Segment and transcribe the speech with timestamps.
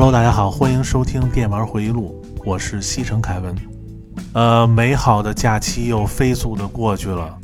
[0.00, 3.52] Hello，大家好，欢迎收听电玩回忆录，我是西城凯文。
[4.32, 7.36] 呃，美好的假期又飞速的过去了，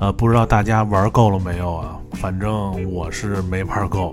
[0.00, 1.96] 呃，不知道大家玩够了没有啊？
[2.14, 4.12] 反正我是没玩够。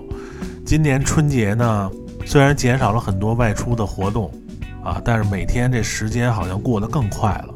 [0.64, 1.90] 今年春节呢，
[2.24, 4.30] 虽然减少了很多外出的活动
[4.84, 7.54] 啊，但是每天这时间好像过得更快了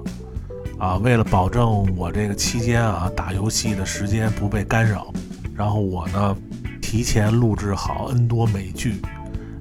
[0.77, 0.97] 啊。
[0.97, 5.06] 为了保证我这个期间啊打游戏的时间不被干扰，
[5.55, 6.37] 然后我呢
[6.83, 9.01] 提前录制好 N 多美剧。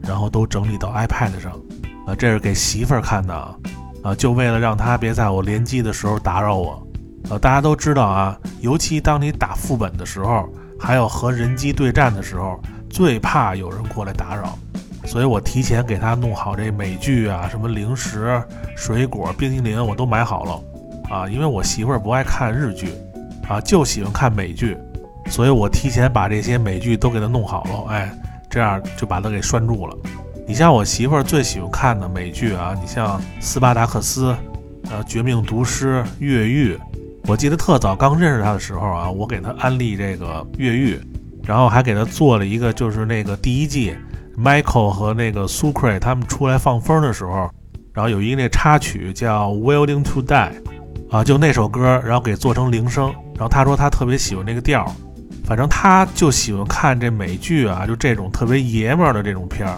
[0.08, 1.52] 然后都整理到 iPad 上，
[2.06, 3.56] 啊，这是给媳妇儿看的啊，
[4.04, 6.88] 啊，就为了让她别在我联机的时候打扰我，
[7.30, 10.48] 呃，大家都知道啊，尤其当你打副本的时候，
[10.80, 12.60] 还有和人机对战的时候，
[12.90, 14.58] 最怕有人过来打扰，
[15.06, 18.40] 所以我提前给她弄好这美剧啊，什么零食、
[18.78, 20.64] 水果、冰淇淋我都买好了，
[21.10, 22.90] 啊，因为我媳妇儿不爱看日剧，
[23.50, 24.78] 啊，就喜欢看美剧，
[25.32, 28.12] 所以我提前把这些美剧都给她弄好了，哎。
[28.56, 29.98] 这样就把他给拴住了。
[30.48, 34.32] 你像我媳妇儿最喜欢看的美剧啊，你像《斯巴达克斯》、
[34.90, 36.74] 呃，《绝命毒师》、《越狱》。
[37.28, 40.96] 我记得特早刚认识他的时候啊，我给他安利这个《越狱》，
[41.44, 43.94] 然后还给他做了一个，就是那个第一季
[44.38, 47.50] ，Michael 和那个苏奎他们出来放风的时候，
[47.92, 50.50] 然后有一个那插曲叫《Willing to Die》，
[51.12, 53.14] 啊，就那首歌，然后给做成铃声。
[53.34, 54.90] 然后他说他特别喜欢那个调。
[55.46, 59.78] 反正他就喜欢看这美剧啊，就这种特别爷们儿的这种片儿，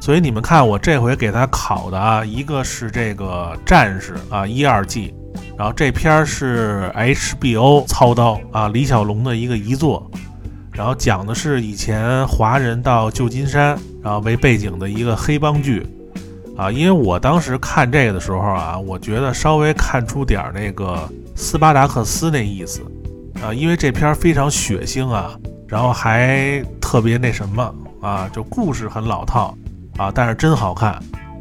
[0.00, 5.14] 所以你们看我这回给他考的啊，一个是这个战士啊一二季，
[5.56, 10.10] 然后这片儿是 HBO 操刀啊李小龙的一个遗作，
[10.72, 15.86] 然后讲的是以前华人到旧金山，然后为背景的一个黑帮剧。
[16.56, 20.96] 啊，因为我当时看这个的时候啊，我觉得稍微看出点那个
[21.34, 22.80] 斯巴达克斯那意思。
[23.42, 25.36] 啊，因为这片非常血腥啊，
[25.68, 29.56] 然后还特别那什么啊，就故事很老套
[29.96, 30.98] 啊，但是真好看。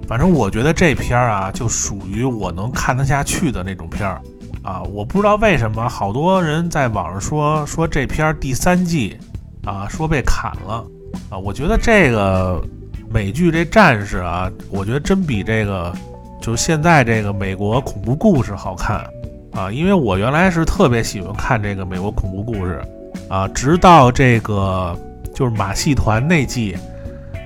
[0.07, 4.21] 反正我觉得这片啊，就属于我能看得下去的那种片儿
[4.61, 4.83] 啊。
[4.83, 9.17] 我不知道为什么好多人在网上说说这片第三季
[9.63, 10.85] 啊，说被砍了
[11.29, 11.37] 啊。
[11.37, 12.61] 我觉得这个
[13.09, 15.93] 美剧这战士啊，我觉得真比这个
[16.41, 19.09] 就现在这个美国恐怖故事好看。
[19.55, 22.81] 啊，因为我原来是特别喜欢看这个美国恐怖故事，
[23.29, 24.97] 啊，直到这个
[25.33, 26.75] 就是马戏团那季，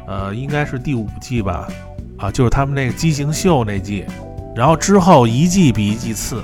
[0.07, 1.67] 呃，应该是第五季吧，
[2.17, 4.05] 啊，就是他们那个畸形秀那季，
[4.55, 6.41] 然后之后一季比一季次，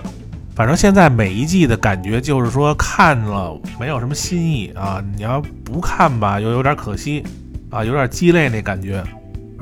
[0.53, 7.23] 反正现在每一季的感觉就是说看了没有什么新意啊，你要不看吧又有点可惜，
[7.69, 9.01] 啊，有点鸡肋那感觉。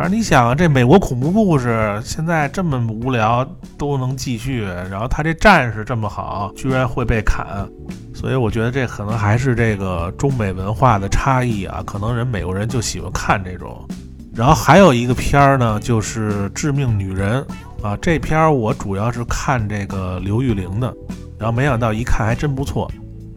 [0.02, 3.48] 反正你想，这美国恐怖故事现在这么无聊
[3.78, 7.70] 都能继续，然后他这战士这么好，居然会被砍，
[8.12, 13.88] 所以我觉得这可能还是这个中美文化的差异啊，可能人美国人就喜欢看这种。
[14.34, 17.46] 然后还有一个片儿呢，就是《致命女人》
[17.88, 20.92] 啊，这片儿我主要是看这个刘玉玲的，
[21.38, 22.92] 然后没想到一看还真不错。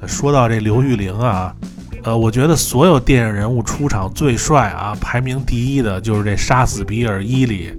[0.07, 1.55] 说到这刘玉玲啊。
[2.05, 7.73] 呃，我觉得所有电影人物出场最帅啊，排名第一的就是这《杀死比尔》一里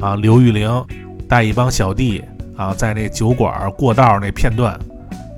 [0.00, 0.84] 啊，刘玉玲
[1.28, 2.22] 带一帮小弟
[2.56, 4.78] 啊，在那酒馆过道那片段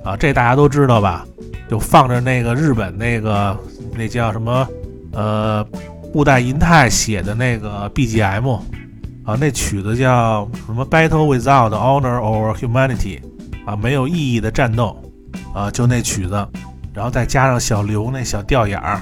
[0.03, 1.25] 啊，这大家都知道吧？
[1.67, 3.57] 就放着那个日本那个
[3.97, 4.67] 那叫什么
[5.11, 5.63] 呃，
[6.13, 8.59] 布袋银太写的那个 BGM
[9.23, 13.19] 啊，那曲子叫什么《Battle Without Honor or Humanity》
[13.65, 14.95] 啊，没有意义的战斗
[15.51, 16.47] 啊，就那曲子。
[16.95, 19.01] 然后再加上小刘那小吊眼儿，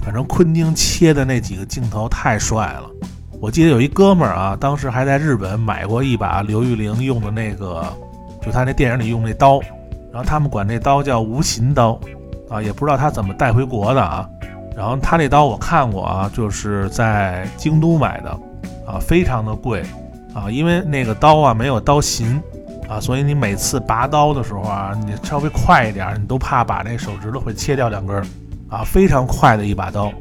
[0.00, 2.90] 反正昆汀切的那几个镜头太帅了。
[3.38, 7.84] 我记得有一哥们儿啊，当时还在日本买过一把刘玉玲用的那个，
[8.40, 9.60] 就他那电影里用那刀，
[10.10, 12.00] 然后他们管那刀叫无形刀
[12.48, 14.26] 啊，也不知道他怎么带回国的啊。
[14.74, 18.30] 然后他那刀我看过啊，就是在京都买的
[18.86, 19.82] 啊，非常的贵
[20.34, 22.42] 啊，因为那个刀啊没有刀芯。
[22.88, 28.26] 啊，所以你每次拔刀的时候啊，你稍微快一点，你都怕把那手指头会切掉两根儿，
[28.68, 30.12] 啊，非常快的一把刀。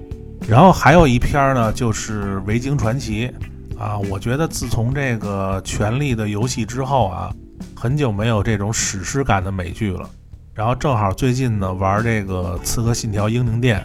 [0.48, 3.32] 然后还有一篇呢，就是《维京传奇》
[3.80, 7.34] 啊，我觉得自从这个《权力的游戏》之后啊，
[7.76, 10.10] 很久没有这种史诗感的美剧了。
[10.54, 13.80] 然后正好最近呢玩这个《刺客信条：英灵殿》，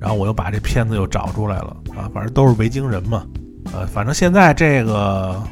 [0.00, 3.24] 然后我又把这片子又找出来了啊，反正都是维京人嘛，
[3.72, 5.42] 呃，反正现在这个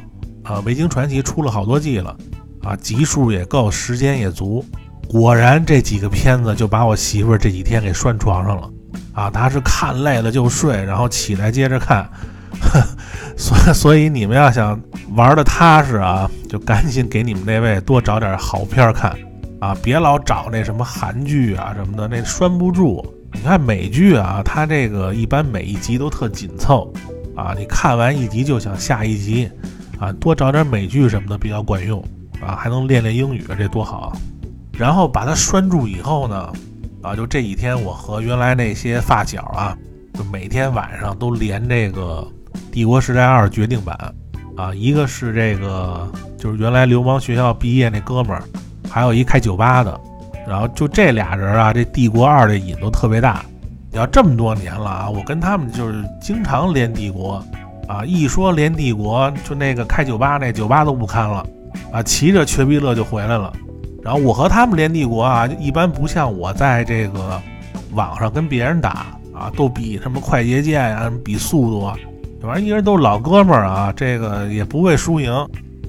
[0.45, 2.17] 呃《维京传奇》出了好多季了。
[2.63, 4.65] 啊，集数也够，时间也足，
[5.09, 8.71] 果然这几个片子就把我媳妇儿这几天给拴床上了。
[9.13, 12.09] 啊，她是看累了就睡，然后起来接着看。
[13.37, 14.79] 所所以你们要想
[15.15, 19.17] 玩的踏实啊，就赶紧给你们那位多找点好片看
[19.61, 23.05] 啊，别老找那什么韩剧啊什么的，那拴不住。
[23.33, 26.93] 你看美剧啊，它这个一般每一集都特紧凑。
[27.37, 29.51] 啊，你看完一集就想下一集，
[29.99, 32.05] 啊，多找点美剧什么的比较管用，
[32.41, 34.13] 啊，还能练练英语，这多好！
[34.73, 36.53] 然后把它拴住以后呢，
[37.03, 39.77] 啊，就这几天我和原来那些发小啊，
[40.15, 42.27] 就每天晚上都连这个
[42.73, 43.97] 《帝国时代二》决定版，
[44.57, 48.43] 啊，一个是这个就是原来流氓学校毕业那哥们儿，
[48.89, 50.01] 还有一开酒吧的，
[50.49, 53.45] 然后就这俩人啊，这《帝国二》这瘾都特别大。
[53.93, 57.45] 要这么多年了啊，我跟他们就是经常连帝国，
[57.89, 61.45] 啊，一说连帝国，就那个开酒吧那酒吧都不看了，
[61.93, 63.53] 啊，骑着瘸逼乐就回来了。
[64.03, 67.41] 然后我和他们连帝国啊，一般不像我在这个
[67.93, 71.93] 网上跟别人打啊，都比什么快捷键啊，比速度，
[72.41, 75.33] 这玩意儿一人都是老哥们儿啊，这个也不为输赢，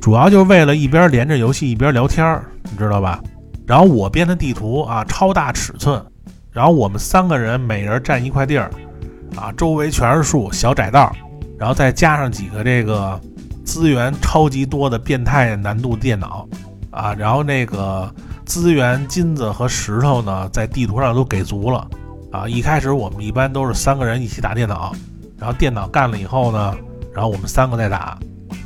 [0.01, 3.21] 主要就是为了一边连着游戏一边聊天儿，你知道吧？
[3.65, 6.03] 然后我编的地图啊，超大尺寸。
[6.51, 8.69] 然后我们三个人每人占一块地儿，
[9.37, 11.15] 啊，周围全是树，小窄道，
[11.57, 13.17] 然后再加上几个这个
[13.63, 16.47] 资源超级多的变态难度电脑，
[16.89, 18.13] 啊，然后那个
[18.45, 21.87] 资源金子和石头呢，在地图上都给足了，
[22.31, 24.93] 啊，一开始我们一般都是三个人一起打电脑，
[25.37, 26.75] 然后电脑干了以后呢，
[27.13, 28.17] 然后我们三个再打，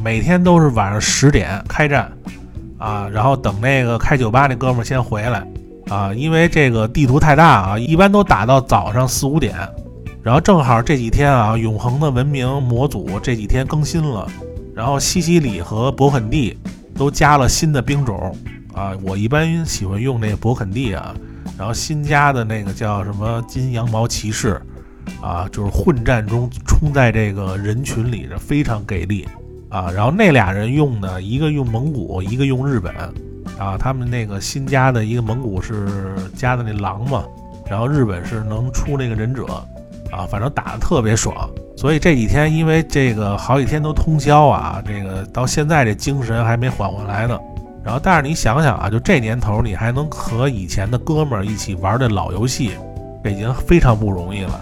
[0.03, 2.11] 每天都是晚上十点开战，
[2.77, 5.47] 啊，然后等那个开酒吧那哥们儿先回来。
[5.87, 9.55] 啊，因为这个地图太大啊，一般都打到早上四五点，
[10.23, 14.27] 然后正好这几天啊，永恒的文明模组这几天更新了，
[14.75, 16.57] 然后西西里和勃肯第
[16.93, 18.37] 都加了新的兵种
[18.73, 21.15] 啊，我一般喜欢用那个勃肯第啊，
[21.57, 24.61] 然后新加的那个叫什么金羊毛骑士
[25.21, 29.25] 啊，就是混战中冲在这个人群里的非常给力
[29.69, 32.93] 啊，然后那俩人用的一个用蒙古，一个用日本。
[33.57, 37.23] 啊，他们那个新加的一个蒙古是加的那狼嘛，
[37.69, 39.45] 然后日本是能出那个忍者，
[40.15, 41.49] 啊，反正打的特别爽。
[41.77, 47.37] 所以这几天因为这个好几天都通宵啊，这个到现在这精神还没缓过来呢。
[47.83, 52.71] 然后但是你想想啊，就这年头你还能和以前的哥们儿一起玩这老游戏，
[53.23, 54.59] 这已经非常不容易了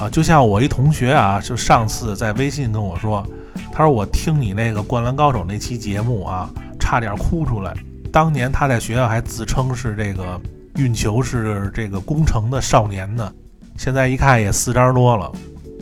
[0.00, 0.10] 啊。
[0.10, 3.24] 就像我一同学啊，就上次在微信跟我说，
[3.70, 7.72] 他说我听你那个《灌篮高手》那期节目啊，差点哭出来。
[8.10, 10.40] 当年他在学校还自称是这个
[10.76, 13.32] 运球是这个工程的少年呢，
[13.76, 15.30] 现在一看也四张多了。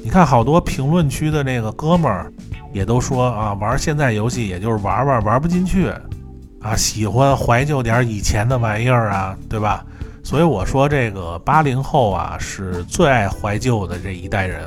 [0.03, 2.33] 你看好多评论区的那个哥们儿
[2.73, 5.89] 也都说啊，玩现在游戏也就是玩玩，玩不进去
[6.61, 9.85] 啊，喜欢怀旧点以前的玩意儿啊，对吧？
[10.23, 14.63] 所以我说这个八零后啊是最爱怀旧的这一代人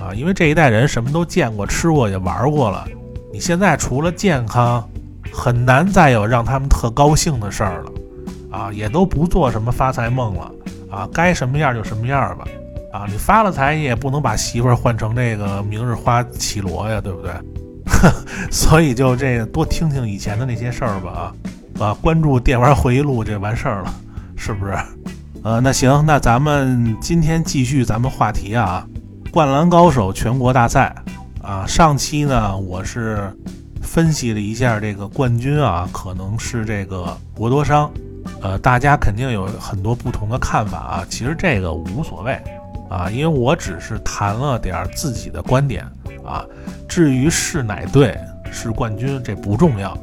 [0.00, 2.86] 啊，因为这一代人什么都见过、吃过也玩过了。
[3.32, 4.86] 你现在除了健康。
[5.32, 7.92] 很难再有让他们特高兴的事儿了，
[8.50, 10.50] 啊，也都不做什么发财梦了，
[10.96, 12.44] 啊，该什么样就什么样吧，
[12.92, 17.30] 啊，你发了财你也不能把媳妇儿换成这个明日花绮罗呀，对不对？
[18.50, 21.10] 所以就这个多听听以前的那些事儿吧，
[21.78, 23.94] 啊，啊，关注电玩回忆录就完事儿了，
[24.36, 24.72] 是不是？
[25.44, 28.86] 呃，那行，那咱们今天继续咱们话题啊，
[29.30, 30.94] 灌篮高手全国大赛
[31.42, 33.30] 啊，上期呢我是。
[33.82, 37.90] 分析了一下这个冠军啊，可能是这个博多商，
[38.40, 41.06] 呃，大家肯定有很多不同的看法啊。
[41.08, 42.38] 其实这个无所谓
[42.88, 45.84] 啊，因为我只是谈了点自己的观点
[46.24, 46.44] 啊。
[46.88, 48.16] 至于是哪队
[48.50, 49.96] 是冠军，这不重要。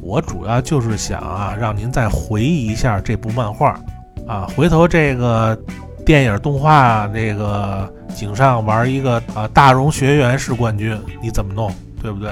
[0.00, 3.78] 我主要就是想啊，让您再回忆一下这部漫画
[4.26, 4.48] 啊。
[4.56, 5.58] 回头这个
[6.06, 11.70] 电影动画这个井上玩一个啊，大荣学园是冠军，你怎么弄，
[12.02, 12.30] 对不对？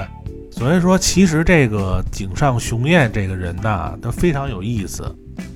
[0.57, 5.03] 所以说，其实这个井上雄彦这个人呐，他非常有意思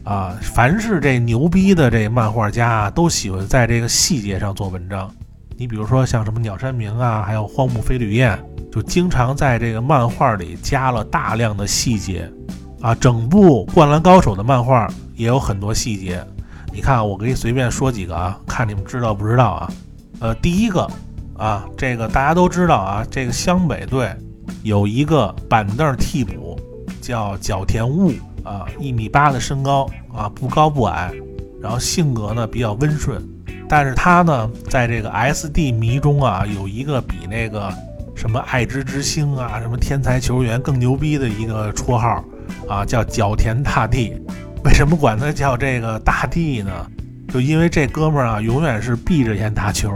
[0.03, 0.37] 啊。
[0.43, 5.11] 凡是这牛逼的这漫画家啊，都喜欢在这个细节上做文章。
[5.57, 8.37] 你比如说像什么鸟山明啊，还有荒木飞吕彦，
[8.71, 12.31] 就经常在这个漫画里加了大量的细节
[12.79, 12.93] 啊。
[12.93, 16.23] 整部《灌篮高手》的漫画也有很多细节。
[16.71, 19.73] 你看，我给你随便说几个啊，看你们知道不知道啊？
[20.19, 20.87] 呃，第一个
[21.35, 24.15] 啊，这个大家都知道啊，这个湘北队。
[24.63, 26.59] 有一个板凳替补，
[27.01, 28.11] 叫角田悟
[28.43, 31.11] 啊，一米八的身高啊，不高不矮，
[31.61, 33.21] 然后性格呢比较温顺，
[33.67, 37.73] 但是他呢在这个 SD 迷中啊，有一个比那个
[38.15, 42.23] 什么爱之之星啊，什么天才球员更牛逼的一个绰号
[42.67, 44.13] 啊，叫角田大地。
[44.63, 46.71] 为什么管他叫这个大地呢？
[47.33, 49.89] 就因为这哥们儿啊，永远是闭着眼打球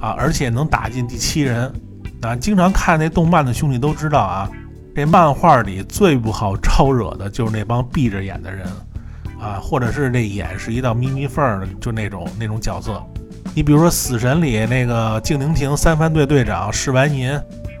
[0.00, 1.72] 啊，而且能打进第七人。
[2.22, 4.50] 啊，经常看那动漫的兄弟都知道啊，
[4.94, 8.66] 这漫画里最不好招惹的就是那帮闭着眼的人，
[9.40, 13.00] 啊，或者是那眼是一道眯眯缝的，就那种那种角色，
[13.54, 17.30] 你比如说《死神》里那个静灵亭三番队队长释完银，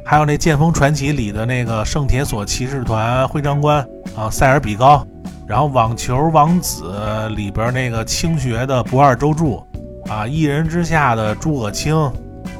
[0.04, 3.84] 还有那《剑锋传奇》里的那个圣铁索骑士团徽章官
[4.16, 5.04] 啊塞尔比高，
[5.48, 6.84] 然后《网球王子》
[7.34, 9.56] 里边那个青学的不二周助
[10.08, 11.94] 啊，《一人之下》的诸葛青，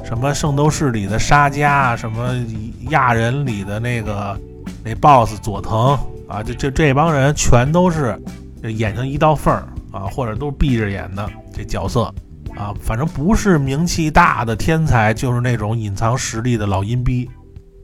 [0.09, 2.33] 什么《圣斗士》里的沙加，什么
[2.89, 4.35] 《亚人》里的那个
[4.83, 5.95] 那 BOSS 佐藤
[6.27, 8.19] 啊，就这这帮人全都是
[8.63, 9.63] 眼睛一道缝儿。
[9.91, 12.03] 啊，或者都闭着眼的这角色，
[12.55, 17.27] 啊，反正不是名气大的天才，就是那种隐藏实力的老阴逼。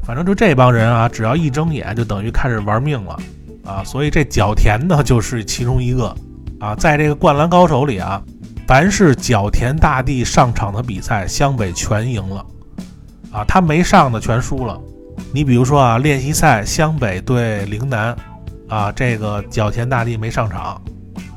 [0.03, 3.17] 反正就这帮人啊，只要一睁眼，就等于开始玩命了，
[3.63, 6.15] 啊，所以这角田呢就是其中一个。
[6.59, 8.21] 啊，在这个灌篮高手里啊，
[8.67, 12.45] 凡是角田大帝上场的比赛，湘北全赢了，
[13.31, 14.79] 啊，他没上的全输了。
[15.31, 18.15] 你比如说啊，练习赛湘北对陵南，
[18.67, 20.81] 啊，这个角田大帝没上场。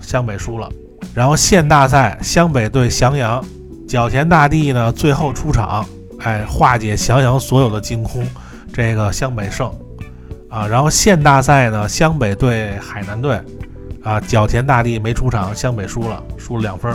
[0.01, 0.67] 湘北输了，
[1.13, 3.45] 然后县大赛湘北对翔阳，
[3.87, 5.85] 角田大帝呢最后出场，
[6.21, 8.27] 哎，化解翔阳所有的惊空，
[8.73, 9.71] 这个湘北胜
[10.49, 10.67] 啊。
[10.67, 13.39] 然后县大赛呢湘北对海南队，
[14.03, 16.91] 啊，角田大帝没出场，湘北输了，输了两分。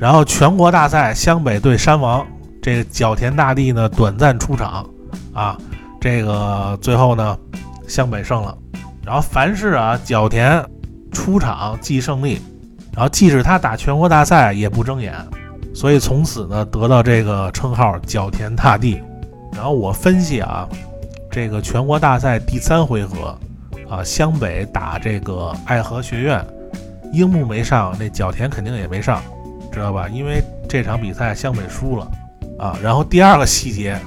[0.00, 2.26] 然后全国大赛湘北对山王，
[2.62, 4.84] 这个角田大帝呢短暂出场，
[5.34, 5.58] 啊，
[6.00, 7.38] 这个最后呢
[7.86, 8.56] 湘北胜了。
[9.04, 10.64] 然后凡是啊角田
[11.12, 12.40] 出场即胜利。
[12.92, 15.14] 然后，即使他打全国大赛也不睁眼，
[15.72, 19.00] 所以从此呢得到这个称号“角田大帝”。
[19.54, 20.68] 然后我分析啊，
[21.30, 23.38] 这个全国大赛第三回合
[23.88, 26.44] 啊，湘北打这个爱河学院，
[27.12, 29.22] 樱木没上，那角田肯定也没上，
[29.70, 30.08] 知道吧？
[30.08, 32.10] 因为这场比赛湘北输了
[32.58, 32.78] 啊。
[32.82, 33.98] 然后第二个细节，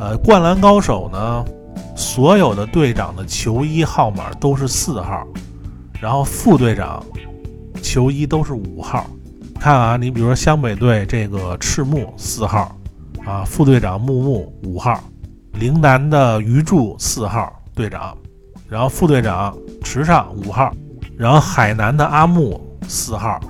[0.00, 1.44] 呃，灌篮高手呢，
[1.96, 5.26] 所有的队长的球衣号码都是四号，
[6.00, 7.04] 然后副队长。
[7.82, 9.04] 球衣都是五号，
[9.58, 12.76] 看啊，你比如说湘北队这个赤木四号，
[13.26, 15.02] 啊，副队长木木五号，
[15.54, 18.16] 陵南的鱼柱四号队长，
[18.68, 19.52] 然后副队长
[19.82, 20.72] 池上五号，
[21.18, 23.40] 然后海南的阿木四号，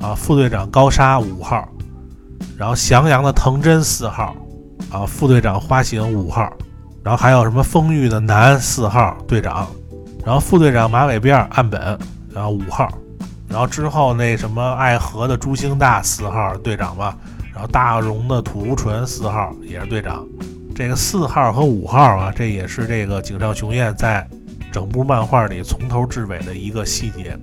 [0.00, 1.68] 啊，副队长高沙五号，
[2.56, 4.34] 然后翔阳的藤真四号，
[4.90, 6.50] 啊，副队长花形五号，
[7.02, 9.68] 然后还有什么丰裕的南四号队长，
[10.24, 11.98] 然后副队长马尾辫岸本，
[12.32, 12.88] 然后五号。
[13.48, 17.16] 然后之后那什么爱河的朱星大四号队长吧，
[17.52, 20.24] 然后大荣的土屋纯四号也是队长。
[20.72, 24.24] 这个四号和五号啊，这也是这个井上雄彦在
[24.70, 27.36] 整部漫画里从头至尾的一个细节。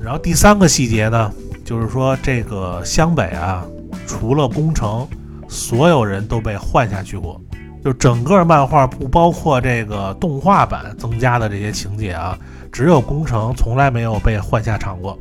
[0.00, 1.32] 然后第三个细节呢，
[1.64, 3.64] 就是说这个湘北啊，
[4.06, 5.06] 除了宫城，
[5.48, 7.40] 所有人都被换下去过，
[7.84, 12.38] 就整个漫画不包括这个动画版增加的这些情节啊，
[12.70, 15.18] 只有宫城从来没有被换下场过。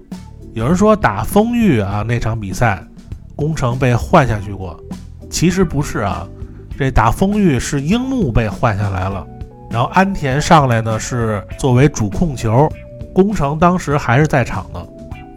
[0.53, 2.83] 有人说打丰裕啊那场比赛，
[3.35, 4.77] 宫城被换下去过，
[5.29, 6.27] 其实不是啊，
[6.77, 9.25] 这打丰裕是樱木被换下来了，
[9.69, 12.67] 然后安田上来呢是作为主控球，
[13.13, 14.89] 宫城当时还是在场的，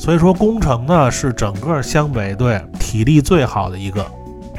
[0.05, 4.05] 所以说宫城呢是整个湘北队体力最好的一个，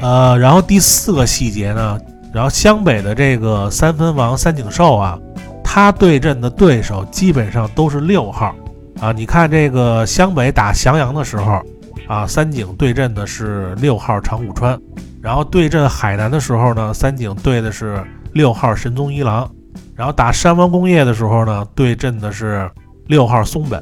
[0.00, 2.00] 呃，然后第四个细节呢，
[2.34, 5.16] 然后湘北的这个三分王三井寿啊，
[5.62, 8.52] 他对阵的对手基本上都是六号。
[9.00, 11.62] 啊，你看这个湘北打翔阳的时候，
[12.08, 14.76] 啊，三井对阵的是六号长谷川，
[15.22, 19.48] 然后对阵海南的时候呢，三井对的是六号神宗一郎，
[19.94, 22.68] 然后打山王工业的时候呢，对阵的是
[23.06, 23.80] 六号松本，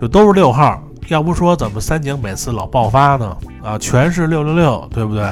[0.00, 0.82] 就都是六号。
[1.08, 3.36] 要不说怎么三井每次老爆发呢？
[3.62, 5.22] 啊，全是六六六，对不对？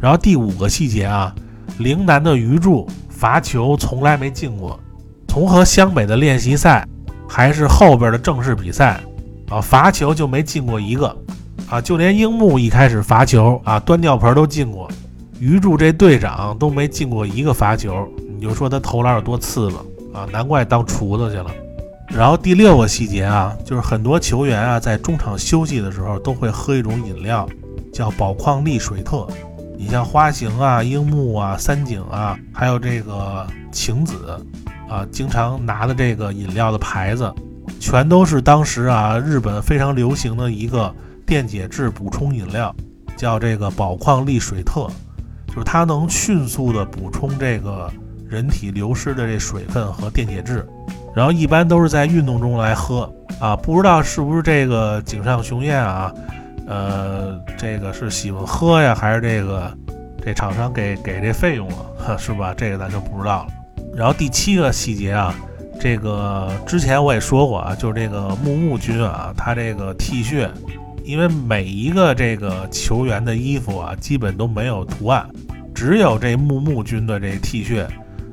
[0.00, 1.34] 然后第五个细节啊，
[1.78, 4.78] 陵南的鱼柱罚球从来没进过，
[5.28, 6.86] 从和湘北的练习赛。
[7.32, 9.00] 还是后边的正式比赛
[9.50, 11.16] 啊，罚球就没进过一个
[11.68, 14.90] 啊，就连樱木一开始罚球啊，端尿盆都进过，
[15.38, 19.76] 鱼柱这队长都没进过一个罚球，你就说他投篮有多次了
[20.12, 21.48] 啊，难怪当厨子去了。
[22.10, 27.48] 然后第六个细节啊，就是很多球员啊在中场休息的时候都会喝一种饮料，
[27.92, 29.26] 叫宝矿力水特。
[29.78, 34.14] 你像花形啊、樱木啊、三井啊，还有这个晴子。
[34.90, 37.32] 啊，经常拿的这个饮料的牌子，
[37.78, 40.92] 全都是当时啊日本非常流行的一个
[41.24, 42.74] 电解质补充饮料，
[43.16, 44.88] 叫这个宝矿力水特，
[45.46, 47.88] 就是它能迅速的补充这个
[48.28, 50.66] 人体流失的这水分和电解质，
[51.14, 56.12] 然后一般都是在运动中来喝啊，不知道是不是这个井上雄彦啊，
[56.66, 59.76] 呃，这个是喜欢喝呀，还是这个
[60.24, 62.54] 这厂商给给这费用了， 是吧？
[62.56, 63.48] 这个咱就不知道了。
[63.96, 65.34] 然后第七个细节啊，
[65.80, 70.48] 这个之前我也说过啊，就是这个木木君啊，他这个 T 恤
[71.02, 75.28] 因为每一个这个球员的衣服啊，基本都没有图案，
[75.74, 77.84] 只有这木木军的这 T 恤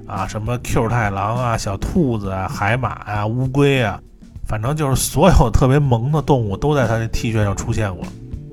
[0.08, 4.00] 啊，什么 Q 太郎啊、小兔子啊、海马啊、乌龟啊，
[4.48, 8.06] 反正就是所有特别萌的动物都在他的 T 恤上出现过。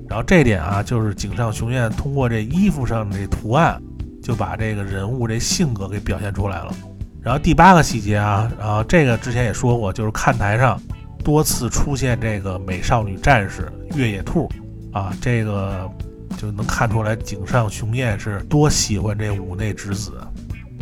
[0.07, 3.81] 然后这点啊，就是井上雄彦通过这衣服上的图案，
[4.21, 6.71] 就把这个人物这性格给表现出来了。
[7.23, 10.79] 然后第八个细节啊，然后这个之前也说过，就是看台上
[11.23, 14.47] 多次出现这个美少女战士越野兔
[14.91, 15.89] 啊，这个
[16.37, 20.11] 就能看出来井上雄彦是多喜欢这五内直子。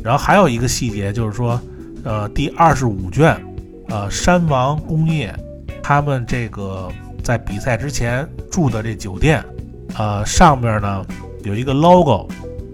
[0.04, 1.60] 然后还有一个细节就是说，
[2.04, 3.40] 呃，第二十五卷，
[3.88, 5.34] 呃，山王工业
[5.82, 6.92] 他们这个。
[7.24, 9.42] 在比赛之前住的这酒店，
[9.98, 11.06] 呃，上面呢
[11.46, 12.28] 有一个 logo，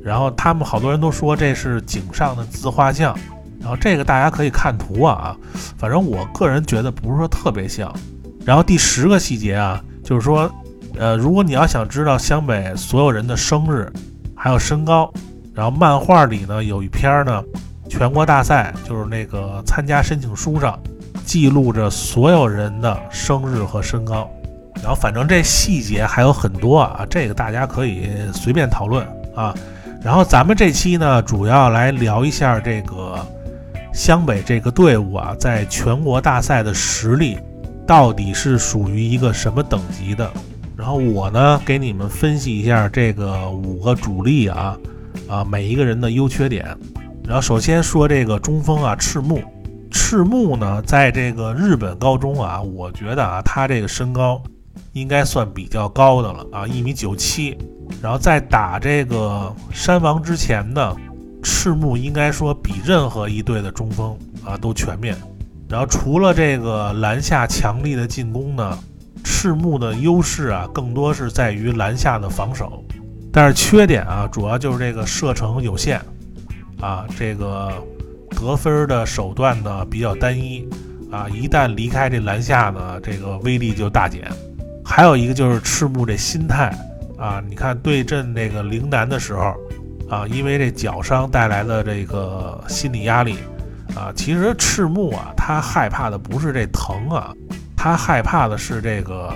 [0.04, 3.16] 然后他们好多人都说这是井上的自画像，
[3.60, 5.38] 然后这个大家可以看图啊，
[5.78, 7.96] 反正我个人觉得不是说特别像。
[8.44, 10.52] 然后第十个细节啊，就是说，
[10.98, 13.88] 呃，如果你要想知道湘北所有人的生日
[14.34, 15.14] 还有身高，
[15.60, 17.44] 然后漫画里呢有一篇呢
[17.90, 20.80] 全国大赛，就是那个参加申请书上
[21.26, 24.32] 记录着所有人的生日和身高。
[24.76, 29.54] 然后反正这细节还有很多啊，这个大家可以随便讨论啊。
[30.02, 33.20] 然后咱们这期呢，主要来聊一下这个
[33.94, 37.38] 湘北这个队伍啊，在全国大赛的实力
[37.86, 40.32] 到底是属于一个什么等级的。
[40.78, 44.78] 然后我呢，给你们分析一下这个五个主力啊
[45.30, 46.66] 啊每一个人的优缺点。
[47.24, 49.42] 然后首先说这个中锋啊，赤木。
[49.92, 54.42] 赤木呢，在这个日本高中啊，我觉得啊，他这个身高。
[54.94, 57.56] 应该算比较高的了啊，一米九七。
[58.02, 60.96] 然后在打这个山王之前呢，
[61.44, 65.16] 赤木应该说比任何一队的中锋啊都全面。
[65.68, 68.80] 然后除了这个篮下强力的进攻呢，
[69.24, 72.84] 赤木的优势啊更多是在于篮下的防守。
[73.32, 76.02] 但是缺点啊，主要就是这个射程有限
[76.82, 77.72] 啊，这个
[78.32, 80.68] 得分的手段呢比较单一
[81.12, 84.28] 啊，一旦离开这篮下呢，这个威力就大减。
[84.84, 86.76] 还有一个就是赤木这心态
[87.18, 89.54] 啊，你看对阵那个陵南的时候
[90.10, 93.38] 啊，因为这脚伤带来的这个心理压力
[93.96, 97.32] 啊，其实赤木啊，他害怕的不是这疼啊，
[97.78, 99.32] 他害怕的是这个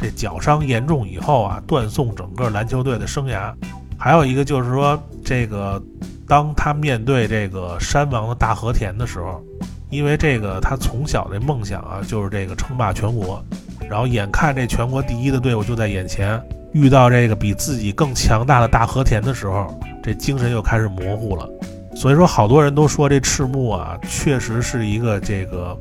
[0.00, 3.52] 这脚伤严重以后啊，断送整个篮球队的生涯。
[3.98, 5.80] 还有一个就是说，这个
[6.26, 9.44] 当他面对这个山王的大和田的时候，
[9.90, 13.44] 因为这个他从小的梦想啊，就是这个称霸全国。
[13.90, 16.40] 然后眼看这全国第一的队伍就在眼前，
[16.72, 21.46] 遇到这个比自己更强大的大和田的时候，这精神又开始模糊了。
[21.94, 25.76] 所以说，好多人都说这赤木啊，确实是一个这个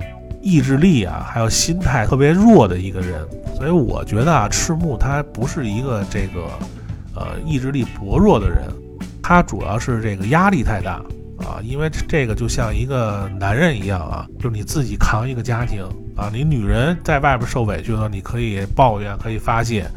[0.49, 3.25] 意志力啊，还有心态特别弱的一个人。
[3.55, 6.47] 所以我觉得啊，赤木他不是一个这个
[7.13, 8.63] 呃意志力薄弱的人，
[9.21, 11.01] 他主要是这个压力太大。
[11.39, 15.81] 啊，因为这个就像一个男人一样啊，就是你自己扛一个家庭
[16.13, 16.29] 啊。
[16.33, 19.89] 你女人在外边受委屈了，你可以抱怨，可以发泄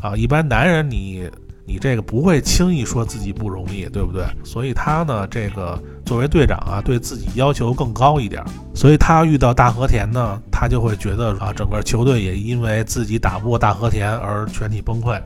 [0.00, 0.16] 啊。
[0.16, 1.30] 一般男人，你
[1.68, 4.24] 你这个不会轻易说自己不容易，对不对？
[4.42, 8.42] 所以他呢，这个作为队长啊，对自己要求更高一点。
[8.74, 15.20] 所以他遇到大和田呢，他就会觉得啊，整个球队也因为自己打不过大和田而全体崩溃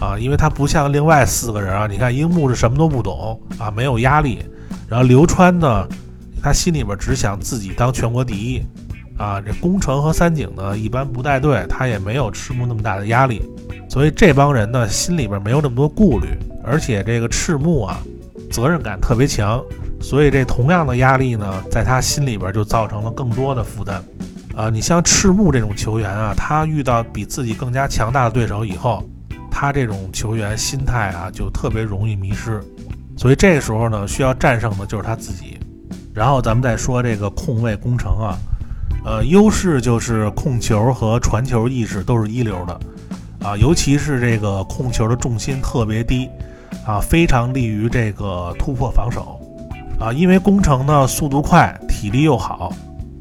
[0.00, 0.18] 啊。
[0.18, 4.38] 因为他不像另外四个人啊，你看樱木是什么都不懂啊，没有压力。
[4.88, 5.86] 然后流川呢，
[6.42, 8.62] 他心里边只想自己当全国第一，
[9.16, 13.42] 啊，这宫城和三井呢一般不带队，他也没有赤木那么大的压力，
[13.88, 16.28] 所以这帮人呢心里边没有那么多顾虑，
[16.64, 18.00] 而且这个赤木啊
[18.50, 19.62] 责任感特别强，
[20.00, 24.02] 所以这同样的压力呢在他心里边就造成了更多的负担，
[24.56, 29.02] 啊，你像赤木这种球员啊，他遇到比自己更加强大的对手以后，
[29.50, 32.60] 他这种球员心态啊就特别容易迷失。
[33.16, 35.58] 所以这个时候呢，需要战胜的就是他自己。
[36.14, 38.36] 然后咱们再说这个控卫工程啊，
[39.04, 42.80] 呃，优势就是控球和传球意识都是一流的
[43.44, 46.28] 啊，尤其是这个控球的重心特别低
[46.86, 49.40] 啊，非常利于这个突破防守
[49.98, 50.12] 啊。
[50.12, 52.72] 因为工程呢速度快，体力又好，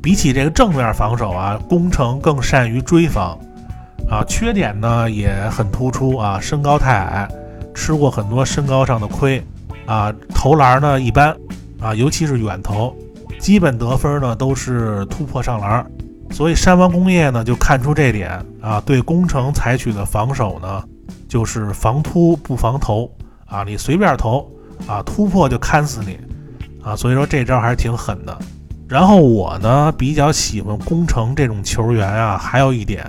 [0.01, 3.37] 比起这个正面防守啊，工程更善于追防
[4.09, 4.23] 啊。
[4.27, 7.27] 缺点呢也很突出啊，身高太矮，
[7.73, 9.43] 吃过很多身高上的亏。
[9.87, 11.35] 啊，投篮呢一般，
[11.81, 12.95] 啊，尤其是远投，
[13.41, 15.83] 基本得分呢都是突破上篮，
[16.29, 20.83] 所以山王工业呢就看出这点啊，对工程采取的防守呢
[21.27, 23.11] 就是防突不防投
[23.47, 24.47] 啊，你随便投
[24.85, 26.19] 啊，突破就砍死你
[26.83, 28.37] 啊，所以说这招还是挺狠的。
[28.87, 33.03] 然后我呢比较喜欢工程这种球员啊，还有一点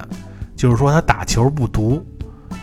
[0.56, 2.02] 就是说他打球不毒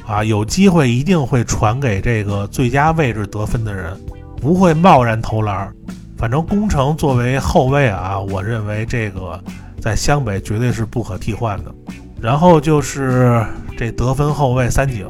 [0.07, 3.95] 啊，有机会一定会传给这个最佳位置得分的人，
[4.37, 5.71] 不会贸然投篮。
[6.19, 9.41] 反正宫城作为后卫啊，我认为这个
[9.79, 11.73] 在湘北绝对是不可替换的。
[12.19, 13.41] 然后就是
[13.77, 15.07] 这得分后卫三井，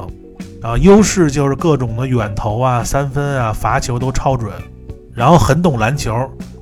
[0.62, 4.52] 啊，优势就是各种的远投啊、三分啊、罚球都超准，
[5.12, 6.14] 然后很懂篮球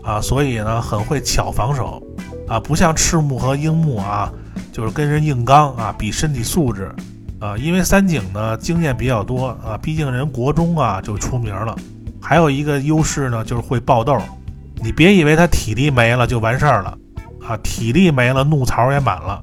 [0.03, 2.03] 啊，所以呢很会巧防守
[2.49, 4.33] 啊，不像赤木和樱木啊，
[4.73, 6.91] 就是跟人硬刚啊，比身体素质
[7.39, 7.55] 啊。
[7.59, 11.77] 因为三井呢经验比较多啊，毕竟人国中啊就出名了。
[12.19, 14.19] 还有一个优势呢就是会爆豆。
[14.83, 16.97] 你别以为他体力没了就完事儿了，
[17.47, 19.43] 啊，体力没了，怒槽也满了，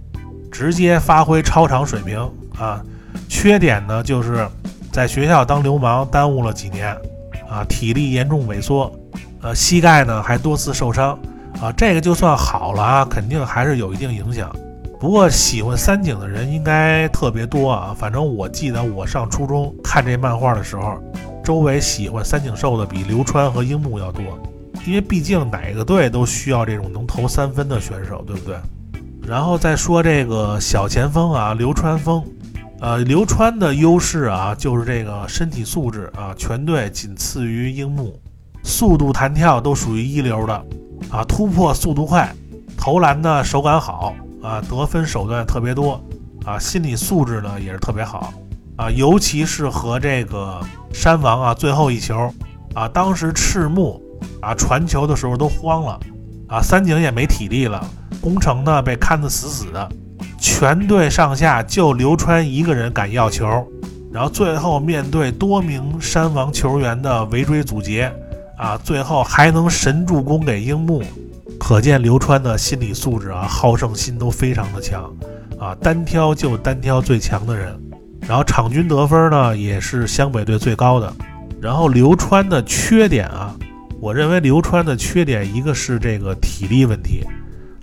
[0.51, 2.19] 直接发挥超常水平
[2.57, 2.81] 啊。
[3.27, 4.47] 缺点呢，就是
[4.91, 6.95] 在学校当流氓耽误了几年，
[7.49, 8.91] 啊，体力严重萎缩，
[9.41, 11.17] 呃，膝盖呢还多次受伤，
[11.61, 14.53] 啊，这个就算好了啊，肯定还是有一定影响。
[14.99, 20.97] 不过喜欢三井的人应该特别多啊，反正我记得我上初中看这漫画的时候，
[21.43, 24.23] 周围喜欢三井寿的比流川和樱木要多。
[24.85, 28.55] 因为毕竟哪个队都需要这种能投三分的选手，对不对？
[29.27, 32.23] 然后再说这个小前锋啊，流川枫，
[32.79, 38.19] 呃，流川的优势啊，就是这个身体素质啊，全队仅次于樱木，
[38.63, 40.53] 速度弹跳都属于一流的
[41.09, 42.31] 啊，突破速度快，
[42.77, 45.99] 投篮呢手感好啊，得分手段特别多
[46.45, 48.31] 啊，心理素质呢也是特别好
[48.75, 50.61] 啊，尤其是和这个
[50.93, 52.31] 山王啊最后一球
[52.75, 53.99] 啊，当时赤木。
[54.41, 55.99] 啊，传球的时候都慌了，
[56.47, 57.83] 啊，三井也没体力了，
[58.21, 59.89] 宫城呢被看得死死的，
[60.39, 63.45] 全队上下就流川一个人敢要球，
[64.11, 68.11] 然后最后面对多名山王球员的围追阻截，
[68.57, 71.03] 啊，最后还能神助攻给樱木，
[71.59, 75.11] 可见流川的心理素质啊，好胜心都非常的强，
[75.59, 77.75] 啊，单挑就单挑最强的人，
[78.27, 81.11] 然后场均得分呢也是湘北队最高的，
[81.59, 83.55] 然后流川的缺点啊。
[84.05, 87.23] 我认为流川的缺点，一个是这个体力问题，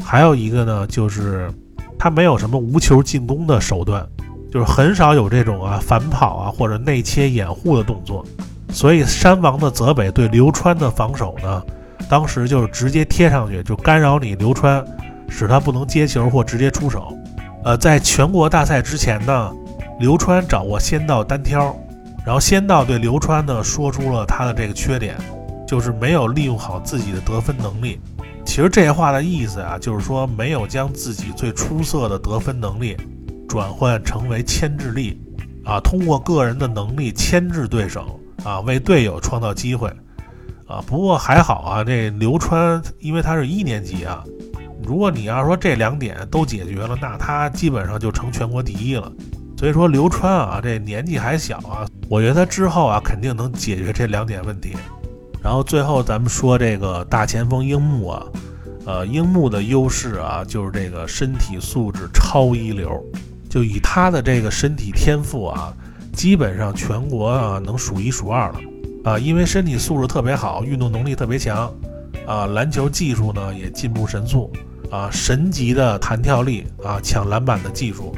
[0.05, 1.53] 还有一个呢，就是
[1.99, 4.07] 他没有什么无球进攻的手段，
[4.49, 8.25] 就是很少有这种啊反跑啊或者内切掩护的动作。
[8.71, 11.61] 所以山王的泽北对流川的防守呢，
[12.09, 14.85] 当时就是直接贴上去，就干扰你流川，
[15.29, 17.13] 使他不能接球或直接出手。
[17.65, 19.53] 呃，在全国大赛之前呢，
[19.99, 21.77] 流川掌握仙道单挑，
[22.25, 25.17] 然后仙道对流川呢说出了他的这个缺点。
[25.73, 27.99] 就是没有利用好自己的得分能力。
[28.45, 32.95] 其实这话的意思啊，就是说没有将自己最出色的得分能力
[33.49, 35.19] 转换成为牵制力
[35.65, 39.89] 啊，通过个人的能力牵制对手啊，为队友创造机会
[40.67, 40.85] 啊。
[40.87, 44.23] 不过还好啊，这流川因为他是一年级啊，
[44.87, 49.11] 如果你要说这两点都解决了，那他基本上就成全国第一了。
[49.57, 54.77] 所以说流川啊，这年纪还小啊，我觉得他之后啊肯定能解决这两点问题。
[55.43, 58.27] 然后最后咱们说这个大前锋樱木啊，
[58.87, 63.05] 呃，樱木的优势啊，就是这个身体素质超一流，
[63.51, 65.75] 就以他的这个身体天赋啊，
[66.13, 68.61] 基本上全国啊能数一数二了
[69.03, 71.69] 啊，因为身体素质特别好，运动能力特别强
[72.25, 74.49] 啊，篮球技术呢也进步神速
[74.93, 78.15] 啊，神级的弹跳力啊，抢篮板的技术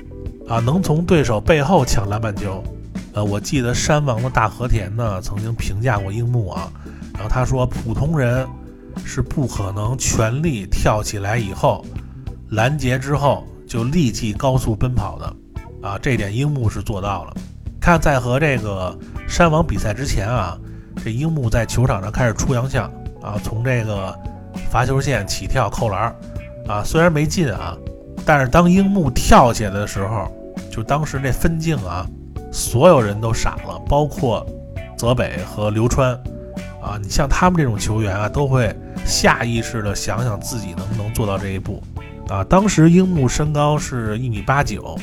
[0.47, 2.63] 啊，能从对手背后抢篮板球，
[3.15, 6.71] 呃，我记得山王的大和田呢曾经评价过樱木啊。
[7.15, 8.47] 然后他说，普通人
[9.05, 11.85] 是不可能全力跳起来以后
[12.51, 15.37] 拦截之后就立即高速奔跑的
[15.89, 17.35] 啊，这点樱木是做到了。
[17.81, 18.97] 看在和这个
[19.29, 20.59] 山王比赛之前啊，
[21.05, 22.85] 这樱木在球场上开始出洋相
[23.23, 24.17] 啊，从这个
[24.71, 26.15] 罚球线起跳扣篮
[26.67, 27.77] 啊，虽然没进啊，
[28.25, 30.31] 但是当樱木跳起来的时候，
[30.71, 32.07] 就当时那分镜啊，
[32.53, 34.47] 所有人都傻了，包括
[34.97, 36.19] 泽北和流川。
[36.85, 41.83] 啊，你像他们这种球员啊，都会下意识的想想自己能不能做到这一步。
[42.29, 44.97] 啊，当时樱木身高是一米八九，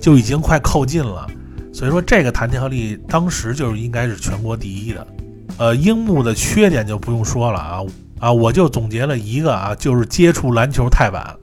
[0.00, 1.26] 就已经快扣近了，
[1.72, 5.06] 所以说这个弹跳力当时就是应该是全国第一的。
[5.58, 7.80] 呃，樱木的缺点就不用说了啊
[8.18, 11.36] 啊，我就总结了一个啊，就是接触篮球太晚。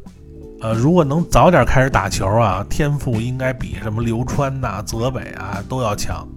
[0.61, 6.27] 呃，如果能早点开始打球啊，天赋应该比什么流川呐、泽北啊都要强。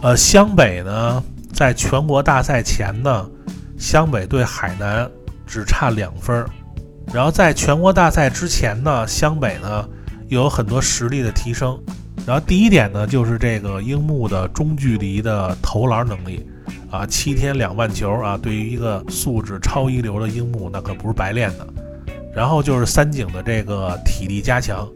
[0.00, 1.22] 呃，湘北呢？
[1.52, 3.28] 在全国大赛前呢，
[3.76, 5.10] 湘北对海南
[5.46, 6.48] 只差两分儿，
[7.12, 9.88] 然后在全国大赛之前呢，湘北呢
[10.28, 11.78] 又有很多实力的提升。
[12.26, 16.46] 然后第一点呢，就是这个樱木的中距离的投篮能力
[16.90, 21.66] 啊，七天两万球啊，对于一个素质超一流的樱木，那可不是白练的。
[22.34, 24.86] 然后就是三井的这个体力加强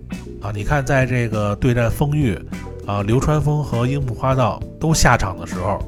[0.42, 2.38] 啊，你看在这个对战丰裕
[2.86, 5.82] 啊，流川枫和樱木花道都下场的时候，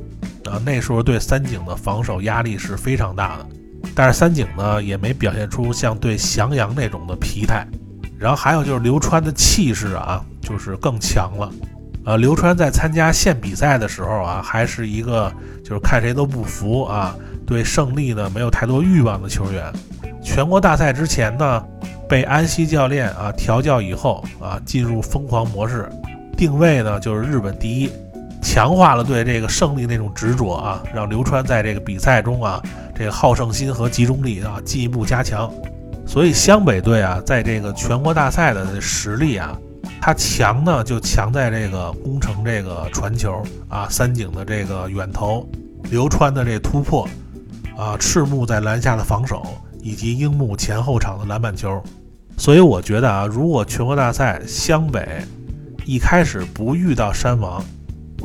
[0.51, 3.47] 啊，那时候对三井的防守压力是非常大的。
[3.95, 7.67] 但是三井呢，也没表现出像对翔阳那种的疲态。
[8.19, 11.51] 然后还有就是流川的气势啊，就是更强了。
[12.07, 17.15] 呃，流川在参加县比赛的时候啊，还是一个就是看谁都不服啊，
[17.47, 19.73] 对胜利呢没有太多欲望的球员。
[20.23, 21.63] 全国大赛之前呢，
[22.09, 25.89] 被安西教练啊调教以后啊，进入疯狂模式，
[26.37, 27.91] 定位呢就是日本第一，
[28.45, 32.63] 强化了对这个胜利那种执着啊，让流川在这个比赛中啊，
[32.95, 35.51] 这个好胜心和集中力啊进一步加强。
[36.07, 39.59] 所以湘北队啊，在这个全国大赛的实力啊，
[40.01, 45.49] 它强呢就强在这个攻城这个传球啊，三井的这个远投，
[45.91, 47.09] 流川的这突破
[47.77, 49.43] 啊，赤木在篮下的防守。
[49.87, 51.79] 以及樱木前后场的篮板球，
[52.39, 55.23] 所以我觉得啊，如果全国大赛湘北
[55.85, 57.63] 一开始不遇到山王，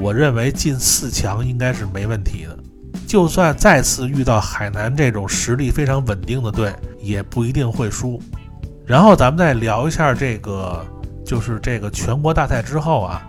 [0.02, 2.58] 我认为进四强应该是没问题的。
[3.06, 8.22] 就算再次遇到海南这种实力非常稳定的队，也不一定会输。
[8.86, 10.86] 然后咱们再聊一下这个，
[11.26, 13.22] 就是这个全国大赛之后啊，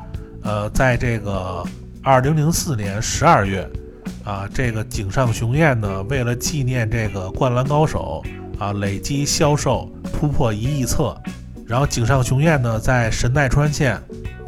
[0.42, 1.64] 呃，在这个
[2.02, 3.68] 二零零四年十二月。
[4.22, 8.22] 啊，这个井上雄彦呢，为了纪念这个《灌篮高手》
[8.62, 11.16] 啊，累计销售突破一亿册。
[11.66, 14.00] 然后井上雄彦呢，在神奈川县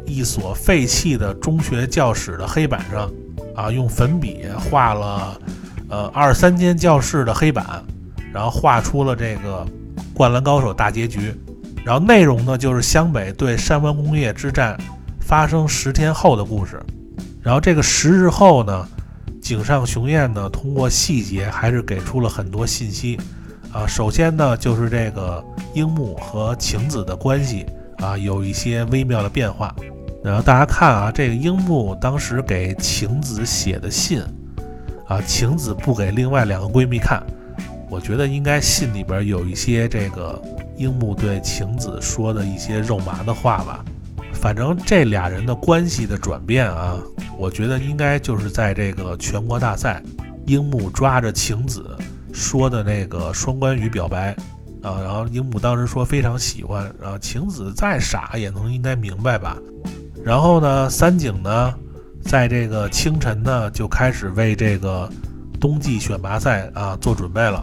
[0.05, 3.11] 一所废弃的中学教室的黑板上，
[3.55, 5.41] 啊，用粉笔画了
[5.89, 7.83] 呃二三间教室的黑板，
[8.33, 9.65] 然后画出了这个
[10.13, 11.33] 《灌篮高手》大结局。
[11.85, 14.79] 然后内容呢，就是湘北对山湾工业之战
[15.19, 16.81] 发生十天后的故事。
[17.41, 18.87] 然后这个十日后呢？
[19.41, 23.19] 井上雄彦呢，通过细节还是给出了很多信息
[23.73, 23.85] 啊。
[23.85, 27.65] 首先呢，就是这个樱木和晴子的关系
[27.97, 29.75] 啊，有一些微妙的变化。
[30.23, 34.21] 然后大家看啊，这个樱木当时给晴子写的信
[35.07, 37.21] 啊，晴子不给另外两个闺蜜看，
[37.89, 40.41] 我觉得应该信里边有一些这个
[40.77, 43.83] 樱木对晴子说的一些肉麻的话吧。
[44.33, 46.97] 反正这俩人的关系的转变啊。
[47.35, 50.01] 我觉得应该就是在这个全国大赛，
[50.45, 51.97] 樱木抓着晴子
[52.31, 54.35] 说的那个双关语表白
[54.83, 59.57] 啊，然后樱木当时说非常喜欢，然后晴子再傻也能应该明白吧。
[60.23, 61.73] 然后呢，三井呢，
[62.21, 65.09] 在这个清晨呢就开始为这个
[65.59, 67.61] 冬季选拔赛啊做准备了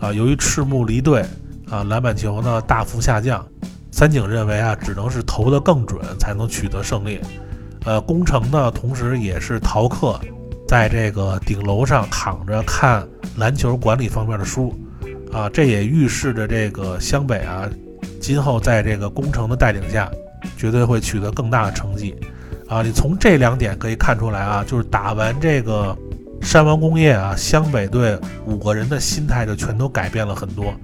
[0.00, 0.12] 啊。
[0.12, 1.22] 由于赤木离队
[1.70, 3.46] 啊，篮板球呢大幅下降，
[3.90, 7.20] 三井认为啊，只能是投得更准才能取得胜利。
[7.84, 10.18] 呃，工程呢，同时也是逃课，
[10.66, 14.74] 在这个顶楼上躺着看篮球管理方面的书，
[15.32, 17.68] 啊，这也预示着这个湘北啊，
[18.20, 20.10] 今后在这个工程的带领下，
[20.56, 22.14] 绝对会取得更大的成绩，
[22.68, 25.96] 啊，你从这两点可以看出来啊，就是打完这个
[26.42, 30.74] 山王工业啊，湘北队五个人的心态就全都改变了很多，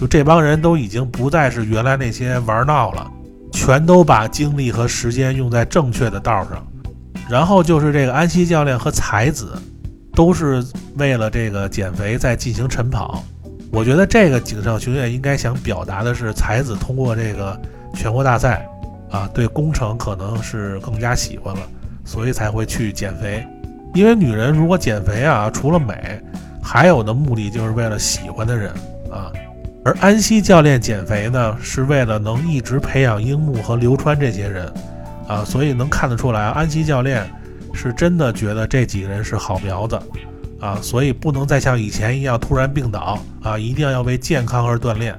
[0.00, 3.10] 就这帮人都已经不再是原来那些玩闹了。
[3.54, 6.66] 全都把精力和时间用在正确的道上，
[7.28, 9.52] 然后就是这个安西教练和才子，
[10.14, 10.64] 都是
[10.96, 13.22] 为了这个减肥在进行晨跑。
[13.70, 17.60] 我觉得这个井上雄彦应该想表达的是，才子通过这个
[17.94, 18.66] 全国大赛，
[19.12, 21.60] 啊，对工程可能是更加喜欢了，
[22.04, 23.46] 所以才会去减肥。
[23.94, 26.20] 因为女人如果减肥啊，除了美，
[26.62, 28.72] 还有的目的就是为了喜欢的人
[29.10, 29.30] 啊。
[29.84, 34.72] 而安西教练减肥呢，是为了能一直培养樱木和流川这些人，
[35.28, 37.28] 啊，所以能看得出来，安西教练
[37.74, 40.00] 是真的觉得这几个人是好苗子，
[40.60, 45.14] 啊，所以不能再像以前一样突然病倒，啊，一定要为健康而锻炼。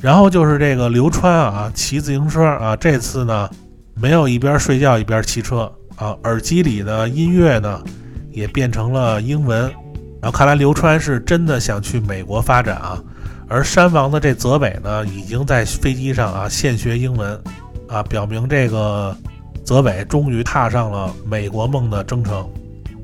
[0.00, 3.50] 然后就是这个流川啊，骑自行车啊，这次呢
[3.94, 7.82] 没有一边睡觉一边骑车，啊，耳机里的音乐呢
[8.30, 9.62] 也变成了英文，
[10.22, 13.02] 然后看来流川是真的想去美国发展啊。
[13.48, 17.40] 而山王的这泽北呢，已经在飞机上啊现学英文，
[17.88, 19.16] 啊，表明这个
[19.64, 22.48] 泽北终于踏上了美国梦的征程。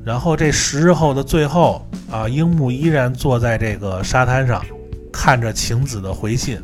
[0.05, 4.63] 然后这十日后的最后啊，樱木依然坐在这个沙滩上，
[5.11, 6.61] 看着晴子的回信，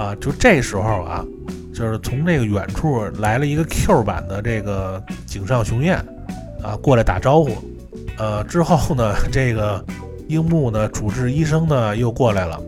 [0.00, 1.22] 啊，就这时候啊，
[1.74, 5.98] 就是从这个远处来了一个 Q 版的这个井上雄彦，
[6.62, 7.50] 啊，过来打招呼。
[8.16, 9.84] 呃，之后呢，这个
[10.28, 12.58] 樱木呢，主治医生呢又过来了。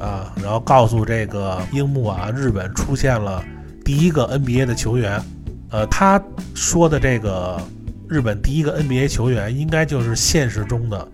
[0.00, 3.44] 啊，然后告诉这个樱木啊，日本出现了
[3.84, 5.22] 第一个 NBA 的球员，
[5.70, 6.20] 呃，他
[6.54, 7.60] 说的这个
[8.08, 11.08] 日本第一个 NBA 球员，应该就是现实中的，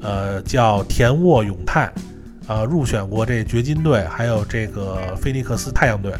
[0.00, 1.92] 呃，叫田沃永泰，
[2.48, 6.10] 啊，入选过这掘金队，还有这个菲尼克斯太阳队。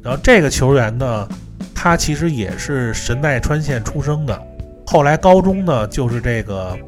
[0.00, 1.28] 然后这个球员呢，
[1.74, 4.40] 他其实也是神奈川县出生的，
[4.86, 6.78] 后来高中呢就是这个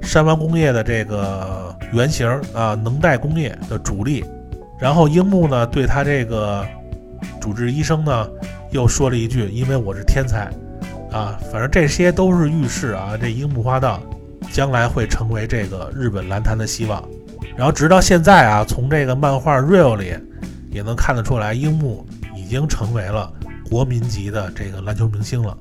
[0.00, 4.24] 山王工业的这个原型啊，能代工业的主力。
[4.80, 6.64] 然后樱木呢对他这个
[7.40, 8.28] 主治医生呢
[8.70, 10.50] 又说了一句：“因为我是天才
[11.10, 14.00] 啊。”反正这些都是预示啊，这樱木花道
[14.52, 17.02] 将来会成为这个日本篮坛的希望。
[17.56, 20.12] 然后直到现在啊，从这个漫画 real 里
[20.70, 22.04] 也能看得出来，樱木
[22.36, 23.32] 已经成为了
[23.70, 25.56] 国民级的这个篮球明星了。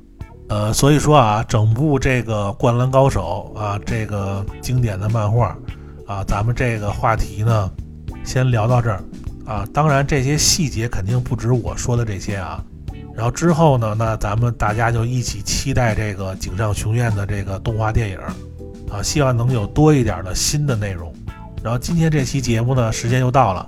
[0.49, 5.57] 呃，所以说啊，整部这个《灌篮高手》啊，这个经典的漫画
[6.05, 7.71] 啊，咱们这个话题呢，
[8.23, 9.01] 先聊到这儿
[9.45, 9.65] 啊。
[9.73, 12.63] 当然，这些细节肯定不止我说的这些啊。
[13.15, 18.17] 然后之后呢，那咱们大家就一起期待这个井上雄彦的这个动画电影
[18.91, 21.13] 啊，希望能有多一点的新的内容。
[21.63, 23.65] 然后今天这期节目呢，时间又到了，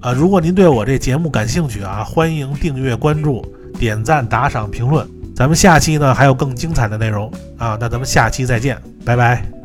[0.00, 3.42] 啊，如果您对我这节目感兴趣啊，欢迎订阅、关注、
[3.78, 5.08] 点赞、打赏、评论。
[5.34, 9.57] 咱们下期呢还有更精彩的内容啊，那咱们下期再见，拜拜。